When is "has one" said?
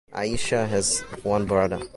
0.67-1.45